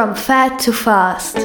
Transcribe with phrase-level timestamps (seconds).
[0.00, 1.36] From Fat to Fast.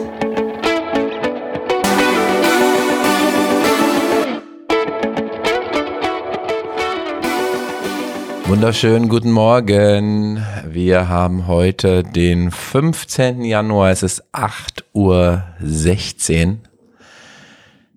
[8.45, 10.41] Wunderschönen guten Morgen.
[10.65, 13.43] Wir haben heute den 15.
[13.43, 13.89] Januar.
[13.89, 16.57] Es ist 8.16 Uhr.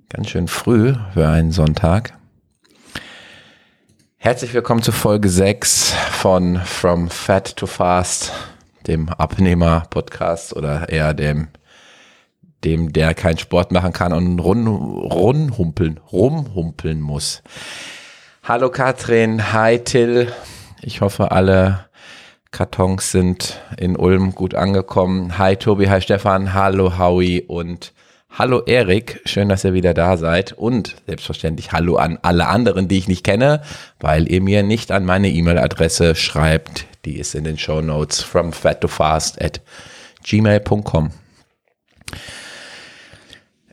[0.09, 2.15] Ganz schön früh für einen Sonntag.
[4.17, 8.33] Herzlich willkommen zu Folge 6 von From Fat to Fast,
[8.87, 11.49] dem Abnehmer-Podcast oder eher dem,
[12.65, 17.43] dem, der keinen Sport machen kann und run, runhumpeln, rumhumpeln muss.
[18.43, 20.33] Hallo Katrin, hi Till.
[20.81, 21.89] Ich hoffe, alle
[22.51, 25.39] Kartons sind in Ulm gut angekommen.
[25.39, 27.93] Hi Tobi, hi Stefan, hallo Howie und
[28.31, 29.21] hallo Erik.
[29.25, 30.53] Schön, dass ihr wieder da seid.
[30.53, 33.63] Und selbstverständlich hallo an alle anderen, die ich nicht kenne,
[34.01, 36.87] weil ihr mir nicht an meine E-Mail-Adresse schreibt.
[37.05, 39.61] Die ist in den Show Notes from fat to fast at
[40.25, 41.11] gmail.com.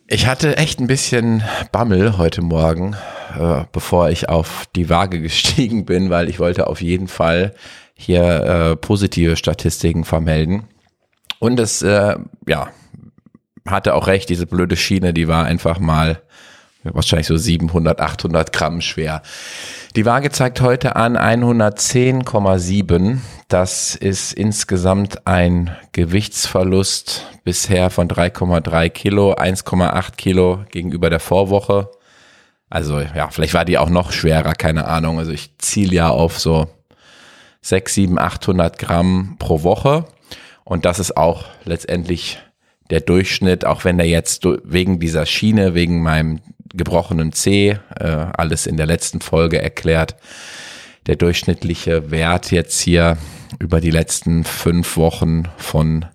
[0.07, 2.95] Ich hatte echt ein bisschen Bammel heute Morgen,
[3.39, 7.55] äh, bevor ich auf die Waage gestiegen bin, weil ich wollte auf jeden Fall
[7.95, 10.65] hier äh, positive Statistiken vermelden.
[11.39, 12.15] Und es, äh,
[12.47, 12.69] ja,
[13.65, 16.21] hatte auch recht, diese blöde Schiene, die war einfach mal
[16.83, 19.23] wahrscheinlich so 700, 800 Gramm schwer.
[19.95, 23.17] Die Waage zeigt heute an 110,7.
[23.47, 31.89] Das ist insgesamt ein Gewichtsverlust bisher von 3,3 Kilo, 1,8 Kilo gegenüber der Vorwoche.
[32.69, 35.17] Also ja, vielleicht war die auch noch schwerer, keine Ahnung.
[35.17, 36.67] Also ich ziele ja auf so
[37.61, 40.05] 6, 7, 800 Gramm pro Woche.
[40.63, 42.39] Und das ist auch letztendlich
[42.89, 46.39] der Durchschnitt, auch wenn der jetzt wegen dieser Schiene, wegen meinem
[46.73, 50.15] gebrochenen C, äh, alles in der letzten Folge erklärt,
[51.07, 53.17] der durchschnittliche Wert jetzt hier
[53.59, 56.05] über die letzten fünf Wochen von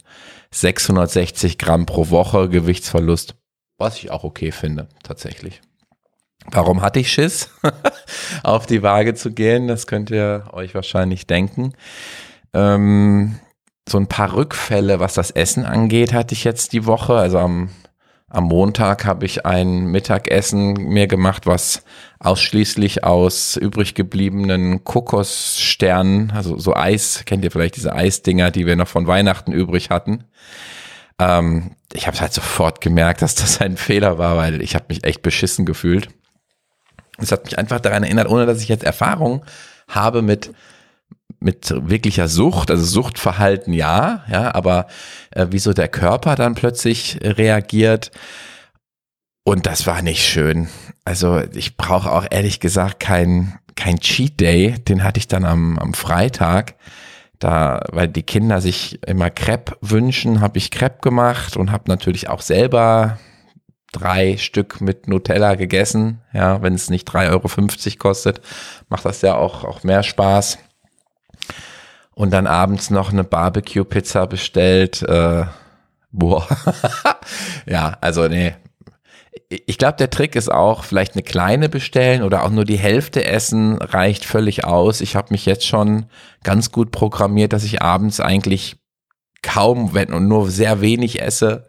[0.53, 3.37] 660 Gramm pro Woche Gewichtsverlust,
[3.79, 5.61] was ich auch okay finde, tatsächlich.
[6.51, 7.51] Warum hatte ich Schiss,
[8.43, 9.69] auf die Waage zu gehen?
[9.69, 11.75] Das könnt ihr euch wahrscheinlich denken.
[12.53, 13.39] Ähm,
[13.89, 17.15] so ein paar Rückfälle, was das Essen angeht, hatte ich jetzt die Woche.
[17.15, 17.71] Also am,
[18.29, 21.83] am Montag habe ich ein Mittagessen mir gemacht, was
[22.21, 28.77] ausschließlich aus übrig gebliebenen Kokossternen, also so Eis, kennt ihr vielleicht diese Eisdinger, die wir
[28.77, 30.25] noch von Weihnachten übrig hatten.
[31.19, 35.05] Ähm, ich habe halt sofort gemerkt, dass das ein Fehler war, weil ich habe mich
[35.05, 36.09] echt beschissen gefühlt.
[37.19, 39.45] Es hat mich einfach daran erinnert, ohne dass ich jetzt Erfahrung
[39.89, 40.53] habe mit
[41.41, 44.87] mit wirklicher Sucht, also Suchtverhalten ja, ja, aber
[45.31, 48.11] äh, wie so der Körper dann plötzlich reagiert.
[49.43, 50.69] Und das war nicht schön.
[51.05, 54.75] Also ich brauche auch ehrlich gesagt kein, kein Cheat Day.
[54.87, 56.75] Den hatte ich dann am, am Freitag.
[57.39, 62.29] Da, weil die Kinder sich immer Crepe wünschen, habe ich Crepe gemacht und habe natürlich
[62.29, 63.19] auch selber
[63.93, 66.21] drei Stück mit Nutella gegessen.
[66.35, 68.43] Ja, wenn es nicht 3,50 Euro kostet,
[68.91, 70.59] macht das ja auch, auch mehr Spaß
[72.15, 75.03] und dann abends noch eine Barbecue-Pizza bestellt.
[75.03, 75.45] Äh,
[76.11, 76.47] boah.
[77.67, 78.55] ja, also nee.
[79.49, 83.25] Ich glaube, der Trick ist auch, vielleicht eine kleine bestellen oder auch nur die Hälfte
[83.25, 85.01] essen reicht völlig aus.
[85.01, 86.07] Ich habe mich jetzt schon
[86.43, 88.77] ganz gut programmiert, dass ich abends eigentlich
[89.43, 91.67] kaum, wenn und nur sehr wenig esse,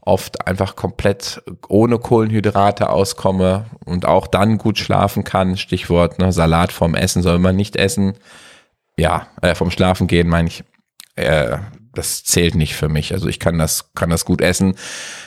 [0.00, 5.56] oft einfach komplett ohne Kohlenhydrate auskomme und auch dann gut schlafen kann.
[5.56, 8.14] Stichwort ne, Salat vorm Essen soll man nicht essen
[8.98, 10.64] ja, äh, vom Schlafen gehen meine ich,
[11.16, 11.58] äh,
[11.94, 13.12] das zählt nicht für mich.
[13.12, 14.74] Also ich kann das, kann das gut essen.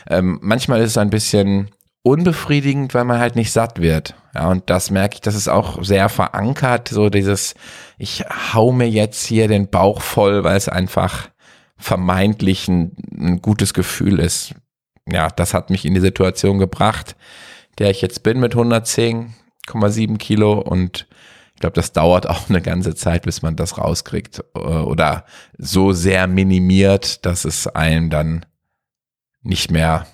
[0.07, 1.69] Ähm, manchmal ist es ein bisschen
[2.03, 4.15] unbefriedigend, weil man halt nicht satt wird.
[4.33, 7.55] Ja, und das merke ich, das ist auch sehr verankert, so dieses,
[7.97, 11.29] ich hau mir jetzt hier den Bauch voll, weil es einfach
[11.77, 14.53] vermeintlich ein, ein gutes Gefühl ist.
[15.11, 17.15] Ja, das hat mich in die Situation gebracht,
[17.79, 21.07] der ich jetzt bin mit 110,7 Kilo und
[21.55, 25.25] ich glaube, das dauert auch eine ganze Zeit, bis man das rauskriegt äh, oder
[25.57, 28.45] so sehr minimiert, dass es einem dann
[29.41, 30.05] nicht mehr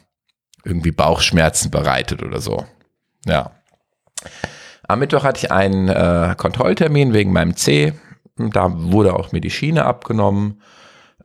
[0.64, 2.66] irgendwie Bauchschmerzen bereitet oder so.
[3.26, 3.52] Ja.
[4.88, 7.94] Am Mittwoch hatte ich einen äh, Kontrolltermin wegen meinem C.
[8.36, 10.62] Da wurde auch mir die Schiene abgenommen.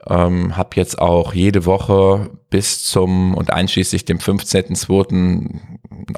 [0.07, 5.59] Ähm, habe jetzt auch jede Woche bis zum und einschließlich dem 15.02.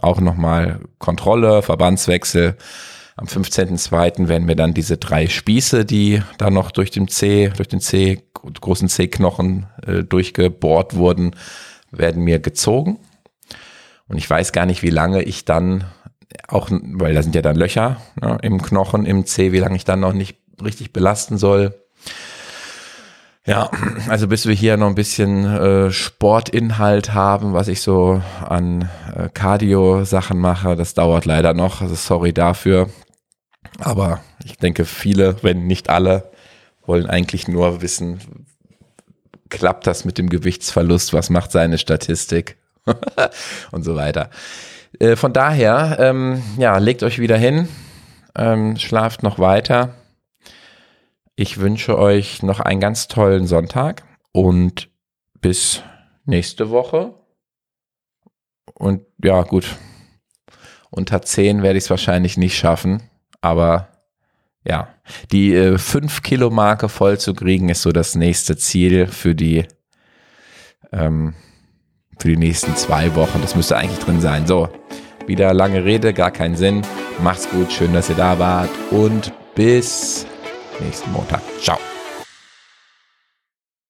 [0.02, 2.56] auch nochmal Kontrolle, Verbandswechsel
[3.20, 4.30] am 15.02.
[4.30, 8.24] werden mir dann diese drei Spieße, die da noch durch den C, durch den C,
[8.34, 11.36] großen C-Knochen äh, durchgebohrt wurden,
[11.92, 12.98] werden mir gezogen.
[14.08, 15.84] Und ich weiß gar nicht, wie lange ich dann
[16.48, 19.84] auch, weil da sind ja dann Löcher ne, im Knochen, im C, wie lange ich
[19.84, 21.76] dann noch nicht richtig belasten soll.
[23.46, 23.70] Ja,
[24.08, 29.28] also bis wir hier noch ein bisschen äh, Sportinhalt haben, was ich so an äh,
[29.28, 31.82] Cardio-Sachen mache, das dauert leider noch.
[31.82, 32.88] Also sorry dafür.
[33.78, 36.32] Aber ich denke, viele, wenn nicht alle,
[36.86, 38.20] wollen eigentlich nur wissen,
[39.50, 42.58] klappt das mit dem Gewichtsverlust, was macht seine Statistik
[43.72, 44.30] und so weiter.
[45.00, 47.68] Äh, von daher, ähm, ja, legt euch wieder hin,
[48.36, 49.96] ähm, schlaft noch weiter.
[51.36, 54.90] Ich wünsche euch noch einen ganz tollen Sonntag und
[55.42, 55.84] bis
[56.26, 57.14] nächste Woche.
[58.74, 59.78] Und ja, gut,
[60.90, 63.04] unter 10 werde ich es wahrscheinlich nicht schaffen,
[63.42, 63.90] aber
[64.66, 64.90] ja,
[65.32, 69.66] die 5 äh, voll zu kriegen ist so das nächste Ziel für die
[70.92, 71.34] ähm,
[72.20, 73.42] für die nächsten zwei Wochen.
[73.42, 74.46] Das müsste eigentlich drin sein.
[74.46, 74.70] So,
[75.26, 76.82] wieder lange Rede, gar keinen Sinn.
[77.24, 80.26] Macht's gut, schön, dass ihr da wart und bis
[80.80, 81.42] nächsten Montag.
[81.62, 81.89] Ciao.